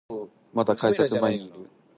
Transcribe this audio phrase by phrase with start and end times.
[0.51, 1.69] まだ改札前にいる